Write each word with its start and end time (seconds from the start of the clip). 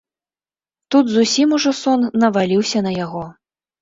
Тут 0.95 1.05
зусім 1.15 1.53
ужо 1.57 1.73
сон 1.83 1.99
наваліўся 2.25 2.79
на 2.87 2.91
яго. 3.05 3.23